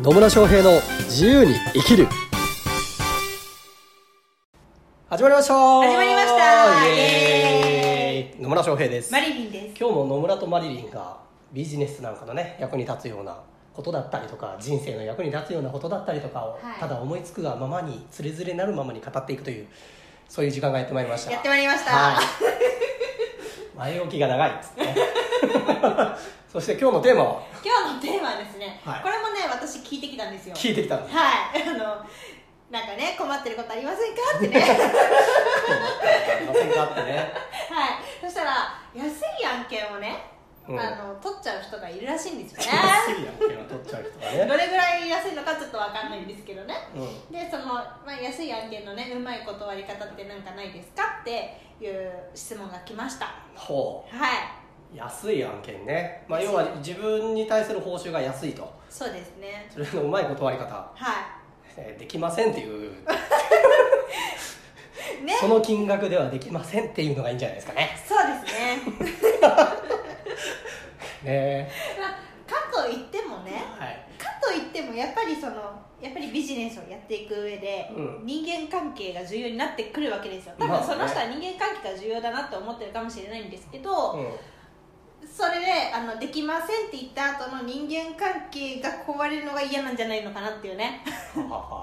[0.00, 2.06] 野村翔平の自由に生きる。
[5.08, 5.54] 始まりました。
[5.80, 6.86] 始まりました。
[6.86, 8.40] イエーイ。
[8.40, 9.12] 野村翔平です。
[9.12, 9.80] マリリンです。
[9.80, 11.18] 今日も野村とマリリンが
[11.52, 13.40] ビジネスなんかのね役に立つような
[13.74, 16.78] ことだったりとか人生の役に立つようなことだったりとかを、はい。
[16.78, 19.66] ただ思いつくがままにつれづれなるままに語っていくという
[20.28, 21.32] そういう時間がやってまいりました。
[21.32, 21.90] やってまいりました。
[21.90, 22.24] はい。
[23.76, 24.94] 前置きが長いっつってね
[26.52, 27.42] そして今日のテーマは？
[27.64, 29.02] 今日のテーマはですね、はい。
[29.02, 30.54] これもね私聞いてきたんですよ。
[30.54, 31.62] 聞いてきたんですはい。
[31.68, 31.78] あの
[32.70, 34.20] なんかね困ってることありませんか？
[34.36, 34.60] ってね。
[34.60, 34.70] はい
[36.36, 36.84] ありませんか？
[36.86, 37.32] ってね。
[38.20, 39.06] そしたら安
[39.40, 40.24] い案件をね、
[40.68, 40.80] うん。
[40.80, 42.78] あの取っちゃう人がいるらしいんですよね。
[42.78, 44.46] 安いやんけは取っちゃう人がね。
[44.46, 46.74] どれぐらい安いのかちょっとわかんないんですけどね。
[46.94, 47.32] うん。
[47.32, 51.18] でその、まあ、安い案件のねうまい断り方って何かないですか？
[51.20, 53.34] っていう質問が来ました。
[53.54, 54.30] ほはい。
[54.30, 54.57] う
[54.94, 58.72] 安い案件ね、まあ、要は自分に対する報酬が安いと。
[58.88, 59.66] そうですね。
[59.70, 60.92] それのうまい断り方、は
[61.76, 62.92] えーできませんっていう。
[65.20, 65.34] い ね。
[65.38, 67.90] その金額ではできませんっていうのがいいんじゃないですかね。
[68.06, 68.78] そうですね。
[71.22, 71.70] ね。
[72.00, 72.10] まあ、
[72.50, 74.04] かといってもねはい。
[74.18, 75.54] かといってもやっぱりその
[76.00, 78.22] やっぱりビジネスをやっていく上で、うん。
[78.24, 80.54] 人間関係が重要になってくるわけですよ。
[80.58, 80.86] 多まあね。
[80.86, 84.26] 分その人は人間関係が重要だなって思ってるかもしれないんですけど、うん
[85.26, 91.02] それであのできませんって言った後の人間関係が壊れるのが嫌なんじゃないのかなっていうね。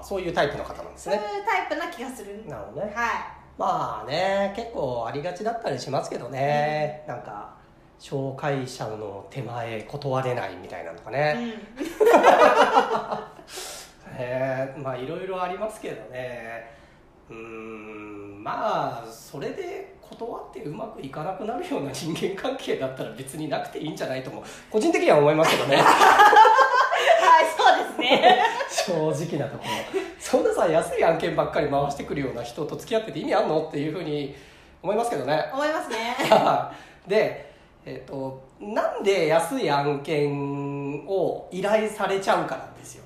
[0.02, 2.44] そういうタイプの方なんですそういうねタイプな気がする。
[2.46, 2.92] なるほどね。
[2.94, 7.56] はまあね結構ありがちだったりしますけどね、なんか
[7.98, 11.50] 紹介者の手前断れないみたいなのとかい、ね、うん。
[14.18, 14.82] えー。
[14.82, 16.76] まあいろいろありますけどね。
[17.30, 25.76] うーんまあそれで断ってうまくいかなくなるような人間関係だったら別になくていいんじゃないとも個人的には思いますけどね。
[25.76, 25.86] はい
[27.56, 28.42] そうですね。
[28.70, 30.00] 正直なところ。
[30.18, 34.34] そんなさ安い案件ばっかり回してくるような人と付き合ってて意味あんのっていうふうに
[34.82, 35.50] 思いますけどね。
[35.52, 36.16] 思いますね。
[37.06, 37.52] で、
[37.84, 43.04] えっとなんで安い案件を依頼されちゃうかなんですよ。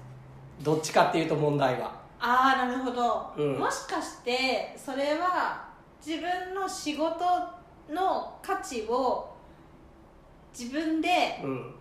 [0.63, 1.93] どっちかっていうと問題は。
[2.21, 3.59] ああなるほど、うん。
[3.59, 5.70] もしかしてそれは
[6.05, 7.25] 自分の仕事
[7.91, 9.35] の価値を
[10.57, 11.75] 自分で、うん。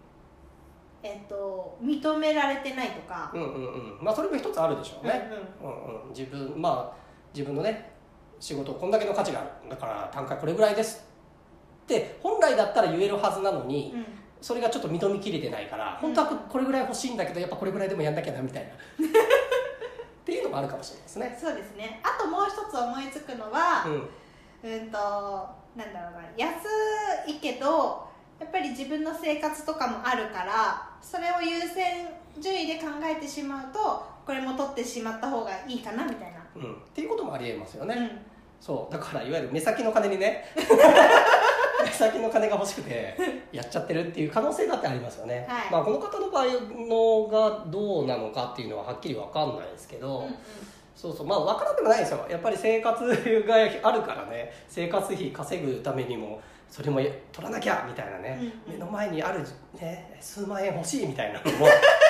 [1.02, 4.04] えっと認められてないとか、うんうんうん。
[4.04, 5.30] まあそれも一つあるでしょうね、
[5.62, 6.04] ううん。
[6.04, 6.98] うん、自分まあ
[7.34, 7.94] 自分のね
[8.40, 11.06] 仕事こんだけの価値があるだから単価これぐらいです
[11.84, 14.06] って本来だったら言えるはずなのに、んうん。
[14.42, 18.72] それがちょっと認めきれてないから本当はこれぐらい欲しいんだけどやっぱこれぐらいでもやんなきゃなみたいな
[20.50, 21.38] のもあるかもしれないですね。
[21.40, 22.02] そうですね。
[22.04, 24.10] あともう一つ思いつくのはうん。
[24.62, 24.98] うんと
[25.76, 26.22] なんだろうな。
[26.36, 26.66] 安
[27.28, 28.08] いけど
[28.40, 32.08] やっぱり自分の生活とかもあるからそれを優先
[32.42, 38.10] 順位で考えてしまうとこれも取ってしまった方がいいかなみたいな、うん、っていうこともありえますよね、うん。
[38.62, 38.94] そう。
[38.94, 40.46] だからいわゆる目先の金にね
[42.10, 43.16] 目先の金が欲しくて
[43.52, 45.72] やっちゃってるっていう可能性だってありますよね、はい。
[45.72, 50.36] まあ、この方の場合のがどうなのかっていうのははっきり分かんないですけど、うんうん。
[50.96, 51.28] そうそう。
[51.28, 52.26] まあ分からなくもないですよ。
[52.30, 57.00] やっぱり生活があるからね生活費稼ぐためにもそれも
[57.32, 58.38] 取らなきゃみたいなね、
[58.68, 58.80] うんうん。
[58.80, 59.44] 目の前にある、
[59.80, 61.68] ね、数万円欲しいみたいなのも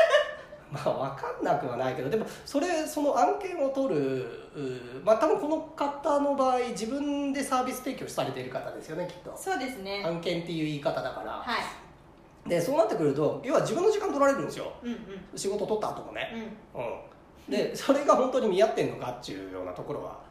[0.85, 4.21] まあ分かんなくはないけどでもそれその案件を取る
[4.55, 9.33] うまあ多分この方の場合自分でサービス提供されている方ですよねきっと。
[9.37, 10.03] そうですね。
[10.05, 11.31] 案件っていう言い方だから。
[11.31, 12.49] はい。
[12.49, 14.71] でそうなってくると要は自分の時間取られるんですよ。
[14.83, 14.97] うんうん。
[15.35, 16.53] 仕事取った後もね。
[16.73, 16.81] うん。
[16.81, 20.28] うん、でそれが本当に見合ってんのかっていうようなところは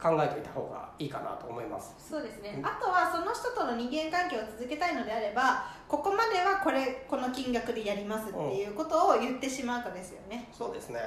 [0.00, 1.94] 考えておいた方がいいかなと思います。
[1.98, 2.54] そうですね。
[2.58, 2.66] うん。
[2.66, 10.48] あとはその人との人間関係を続けたいのであればここまではこれこの金額でやりますっていうことを言ってしまうかですよね。
[10.52, 11.00] そうですね。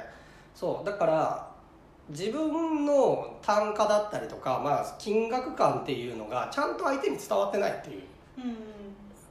[0.54, 0.86] そう。
[0.86, 1.48] だから
[2.08, 8.02] 自分の単価だったりとか、まあ、金額感っていうのがちゃんと相手に伝わってないっていう
[8.38, 8.56] うん。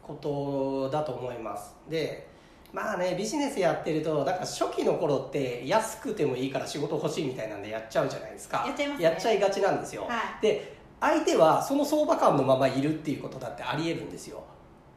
[0.03, 1.75] ことだと思います。
[1.89, 2.27] で
[2.77, 8.63] まあねビジネスやってるとなんか初期の頃って安くてもいいから仕事欲しいみたいなんでやっちゃうじゃないですか。
[8.67, 9.03] やっちゃいますね。
[9.03, 10.41] やっちゃいがちなんですよ、はい。
[10.43, 14.43] で相手はその相場感のままいるっていうことだってありえるんですよ。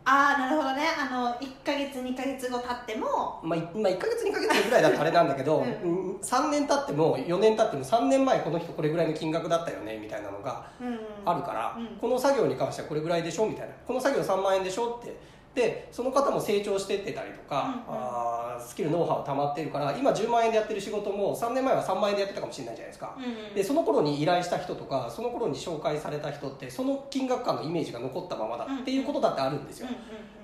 [0.05, 0.82] ああなるほどね。
[0.99, 3.41] あの1か月2か月後経っても。
[3.43, 6.12] まあ、いまあ、1か月2か月ぐらいだとあれなんだけど、 うん。
[6.12, 11.87] うん3年経っても4年経っても3年前この人これぐらいの金額だったよねみたいなのがうんあるから、うん。
[11.99, 13.75] この作業に関してはこれぐらいでしょみたいな。
[13.87, 15.15] この作業3万円でしょって
[15.55, 29.88] でその方も成長してってたりとか、うんうん、あスキルノウハウ溜まってるから今10万円でやってる仕事も3年前は3万円でやってたかもしれないじゃないですか、うんうん、でその頃に依頼した人とかその頃に紹介された人ってその金額感のイメージが残ったままだっていうことだってあるんですよ、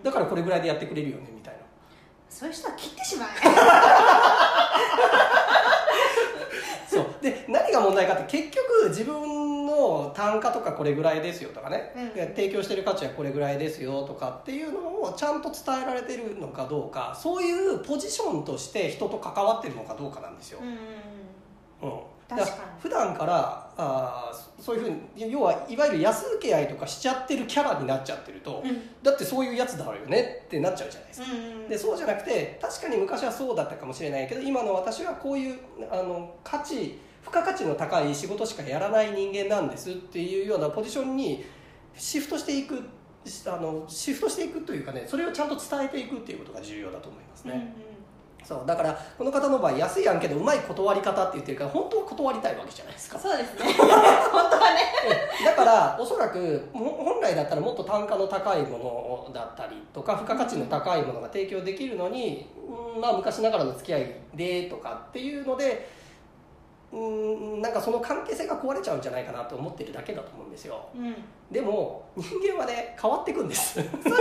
[0.02, 1.60] だからこれぐらいでやってくれるよねみたいな。
[2.28, 3.28] そういう人は切ってしまえ。
[6.90, 7.06] そう。
[7.22, 9.35] で何が問題かって結局自分
[10.52, 12.14] とかこれぐらいですよとかね、うん。
[12.14, 17.16] で提供してる価値はこれぐらいですよとかっていうのをちゃんと伝えられてるのかどうか。
[17.20, 22.00] そういうポジションとして人と関わってるのかどうかなんですよ、うんうんうん。
[22.28, 28.80] 確か普段からあーそういうふうに要はいわゆる安請け合いとかしちゃってるキャラになっちゃってると、うん。
[29.02, 31.68] だってそういうやつだよねってなっちゃうじゃないですか、うんうん。
[31.68, 35.58] でそうじゃなくて確かに昔はそうだったかもしれないけど今の私はこういう
[35.90, 41.44] あの価値付加価値の高い仕事しかやらない人間なんですっていうようなポジションに
[41.96, 42.80] シフトしていく
[43.46, 47.96] あのシフトしていくというかねそれをちゃんと伝えていくっていうことが重要だと思いますね、うんうん
[48.46, 53.18] そうだからこの方の場合安い案件でうまい断り方って言ってるから本当は断りたいわけじゃないですか。
[53.18, 53.72] そうですね。
[53.74, 54.82] 本当はね。
[55.44, 62.48] だからおそらくも本来だったらもっと単価の高いものだったりとか付加価値の高いものが提供できるのに、
[62.94, 65.88] うんまあ、昔ながらの付き合いでとかっていうので
[66.96, 70.88] うんなんかその関係性が壊れちゃうんじゃないかなと思ってるだけだと思うんですよ。
[70.96, 71.14] うん。
[71.50, 73.74] でも人間はね変わっていくんです。
[73.74, 74.12] そうですね。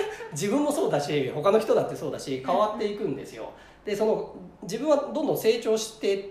[0.32, 3.50] 自分もそうだし他の人だってそうだし変わっていくんですよ。
[3.84, 6.24] でその自分はどんどん成長してっ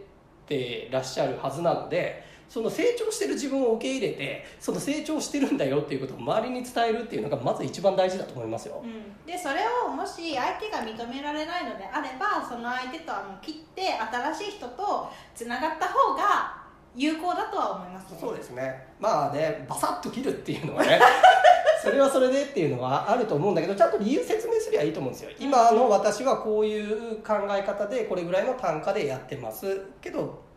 [0.48, 8.82] てらっしゃるはずなのでその成長してる自分を受け入れてその成長してるんだよっていうことを周りに伝えるっていうのがまず一番大事だと思いますよ。
[8.84, 16.58] うん、でそれをもし相手が認められないのであればその相手とはもう切って新しい人とつながった方が
[16.96, 18.18] 有効だとは思いますね。
[18.20, 18.88] そうですね。
[19.00, 21.00] まあねバサッと切るっていうのはね
[21.84, 25.30] それはそれでっていうのはあると思うんだけどちゃんと理由説明すりゃいいと思うんですよ。
[25.40, 29.82] 今の私はこういう考え方でこれぐらいの単価でやってます。
[30.02, 30.49] けど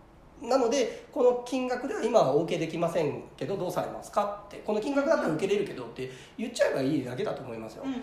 [0.43, 7.99] なのでこの金額では今はお受けできませんけどどうされますかってこの金額だったら受けれるけどって言っちゃえばいいだけだと思いますよ、うんうん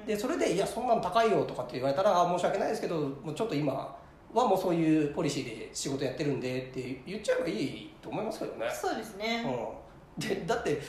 [0.00, 0.06] うん。
[0.06, 8.66] でそれで「いやそんなの高いよ」とかって言われたらあ「申し訳ないですけどもうちょっと今はもうそういうポリシーで仕事やってるんで」って言っちゃえばいいと思いますけどね。
[8.70, 9.44] そうですね、
[10.18, 10.80] うん、でだって、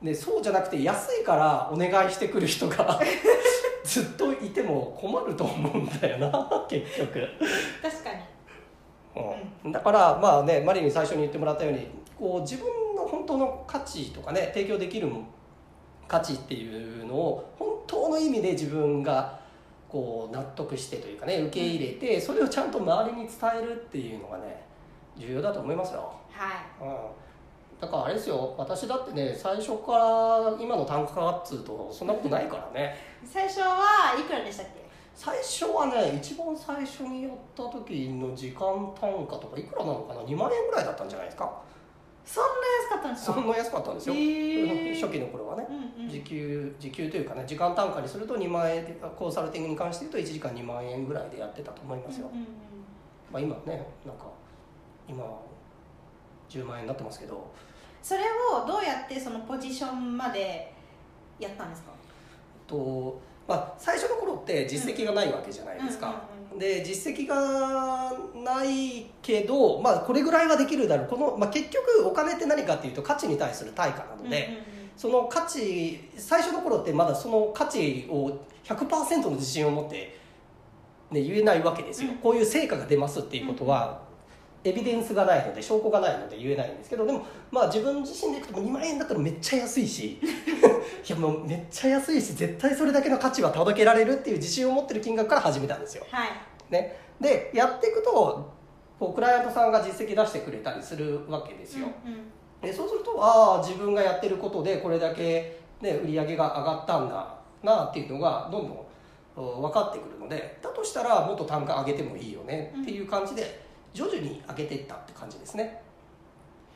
[0.00, 2.98] ね、そうじゃなくて安いからお願いしてくる人が
[3.84, 7.20] ずっといても困ると思うんだよな結局、
[7.82, 8.03] 確
[9.66, 11.88] だからまあねマリに最初に言ってもらったように
[12.18, 12.66] こう自分
[12.96, 15.08] の本当の価値とかね提供できる
[16.06, 19.38] 価値っていうのを本当の意味で自分が
[19.88, 24.62] こう納得してというかね受け入れてそれをちゃんと周りに伝えるっていうのがね
[25.16, 26.12] 重要だと思いますよ。
[26.30, 26.84] はい。
[26.84, 26.96] うん。
[27.80, 32.96] だからあれですよ私だってね最初から今の単価っつうとそんなことないからね。
[33.24, 34.83] 最初はいくらでしたっけ？
[35.24, 41.50] 最初はね一番最初にやった時の時間単価とかいくらなのかな？2万円ぐらいだったんじゃないですか？
[42.26, 42.50] そんな
[42.82, 43.32] 安かったんですか？
[43.32, 45.00] そんな安かったんですよ、へー。
[45.00, 45.66] 初期の頃はね。
[45.70, 45.72] う
[46.02, 46.10] んうん。
[46.10, 52.46] 時給時給というかね時間単価にすると2万円でコンサルティングに関して言うと1時間2万円ぐらいでやってたと思いますよ、うんうん
[53.32, 54.26] まあ、今ねなんか
[55.08, 55.24] 今
[56.50, 57.50] 10万円になってますけど。
[58.02, 58.20] それ
[58.52, 60.70] をどうやってそのポジションまで
[61.38, 61.92] やったんですか？
[62.66, 66.22] と、まあ、最初の頃って実績がないわけじゃないですか、
[66.58, 71.08] で実績がないけど、まあ、これぐらいはできるだろう。
[71.08, 74.62] この、まあ、結局お金って何かっていうと価値に対する対価なので、
[74.96, 80.18] その価値最初の頃ってまだその価値を100%の自信を持って、
[81.10, 82.16] ね、言えないわけですよ、うん。
[82.16, 84.03] こういう成果が出ますっていうことは、
[84.64, 90.18] エビデンスがないので証拠がないので言えないんですけどでもまあ自分自身でいくと2万円だったらめっちゃ安いし
[91.06, 96.28] いやもうめっちゃ安いし絶対それだけの価値は届けられるっていう自信を持ってる金額から始めたんですよ、はい。
[96.70, 98.10] ね、でやっていくと
[98.98, 102.30] こうクライアントさんが実績出してくれたりするわけですよ、うんうん。
[102.62, 108.84] でそうするとああ自分がやってることでこれだけ、ね、売り上げが上がったんだなっていうのがどんどん
[109.36, 113.63] お分かってくるのでだとしたらもっと単価上げてもいいよねっていう感じで
[113.94, 115.80] 徐々に上げていったって感じですね。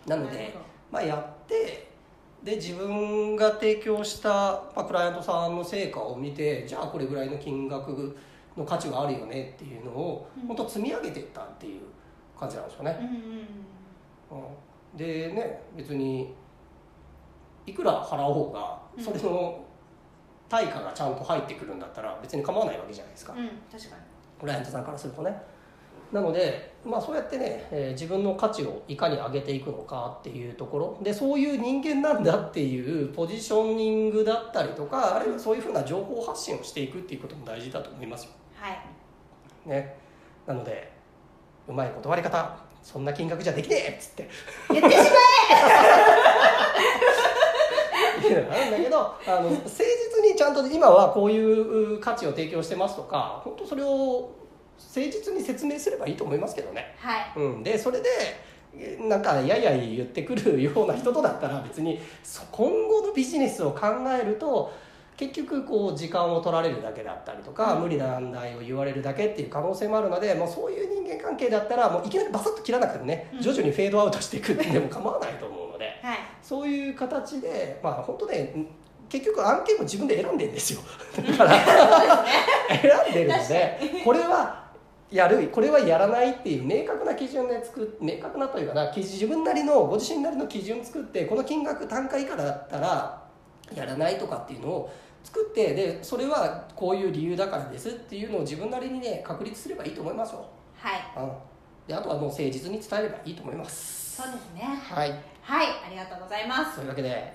[0.07, 0.55] なので
[0.91, 1.89] まあ、やって
[2.43, 4.31] で自分が提供した、
[4.75, 8.17] まあ、クライアントさんの成果を見てじゃあこれぐらいの金額
[8.57, 10.47] の価値があるよねっていうのをうん。
[10.47, 11.81] 本当積み上げていったっていう
[12.39, 13.05] 感じなんですよね、う
[14.37, 14.97] んうんうん。
[14.97, 16.33] でね別に
[17.67, 19.05] いくら払おうがうん。
[19.05, 19.65] それの
[20.49, 24.03] 対価がちゃんと入ってくるんだったら別に構わないわけじゃないですか、うんうん確かに。
[24.41, 25.43] クライアントさんからするとね
[26.13, 30.99] なので、まあ、そうやってね、えー自分の価値をいかに上げていくのかっていうところ。
[31.03, 38.31] でそういう人間なんだっていうポジショニングだったりとかあるいはそういうふうな情報発信をしていくっていうことも大事だと思いますよ。
[38.55, 38.79] はい。
[39.69, 39.97] ね。
[40.47, 40.93] なので
[41.69, 44.31] うまい断り方そんな金額じゃできねえっつって。
[44.71, 45.03] 言ってしま
[48.19, 54.31] って いうのがあるんだけどあの誠実にちゃんと今はこういう価値を提供してますとか本当それを
[54.79, 57.33] 誠実に説明すればいいと思いますけどね、えはい。
[57.37, 58.09] うん、でそれで
[59.01, 63.87] なんかやいやい言ってくるような人とだったら別にそ今後のビジネスを考
[64.21, 64.73] えると
[65.19, 67.83] 結局こう時間を取られるだけだったりとか、うん。
[67.83, 73.43] 無理な難題を言われるだけっていう可能性もあるので、もうそういう人間関係だったらもういきなりバサッと切らなくてもね、うん。
[73.43, 76.19] 徐々にフェードアウトしていくってでも構わないと思うのではい。
[76.41, 78.55] そういう形でまあ本当ね
[79.09, 80.81] 結局案件も自分で選んでんですよ。
[81.17, 82.25] だから
[82.81, 84.68] 選んでるのでこれは
[85.11, 93.23] やるこれはやらないっていう明確な基準で作っ明確なというかな基自分なりのご自身なりの基準作ってこの金額単価以下だったら
[93.75, 94.93] やらないとかっていうのを
[95.25, 100.45] 作ってでそれはこういう理由だからですっていうのを自分なりにね確立すればいいと思いますよ、
[100.77, 101.01] はい。
[101.17, 101.33] うん、
[101.87, 104.17] であとはもう誠実に伝えればいいと思います。
[104.23, 104.63] そうですね。
[104.63, 105.11] はい。
[105.43, 105.67] はい。
[105.87, 106.77] ありがとうございます。
[106.77, 107.33] というわけで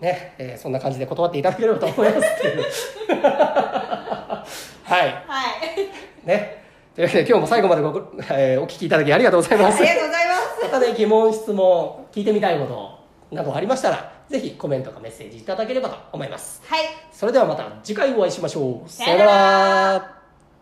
[0.00, 2.62] ね、えーそんな感じで断っていただければと思いますっていう。
[3.22, 4.44] は
[4.88, 4.90] い。
[4.90, 6.26] はい。
[6.26, 6.57] ね
[6.98, 7.90] というわけで今日も最後までご、
[8.28, 9.78] えーお聞きいただきありがとうございます。
[9.78, 10.64] ありがとうございます。
[10.64, 12.66] またね疑問質問聞いてみたいこ
[13.30, 16.60] となどありましたらぜひコメントかメッセージいただければと思います。
[16.66, 16.80] はい。
[17.12, 18.90] それではまた次回お会いしましょう。
[18.90, 20.17] さよなら